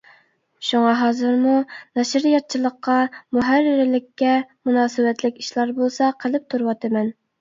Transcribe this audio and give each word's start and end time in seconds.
شۇڭا 0.67 0.93
ھازىرمۇ 1.01 1.57
نەشرىياتچىلىققا، 1.99 2.95
مۇھەررىرلىككە 3.39 4.33
مۇناسىۋەتلىك 4.71 5.39
ئىشلار 5.45 5.75
بولسا 5.81 6.09
قىلىپ 6.25 6.49
تۇرۇۋاتىمەن. 6.55 7.15